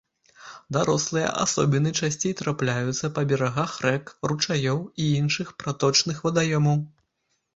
Дарослыя 0.77 1.27
асобіны 1.43 1.89
часцей 2.05 2.33
трапляюцца 2.39 3.11
па 3.17 3.21
берагах 3.31 3.71
рэк, 3.87 4.05
ручаёў 4.31 4.79
і 5.03 5.13
іншых 5.21 5.53
праточных 5.63 6.25
вадаёмаў. 6.29 6.77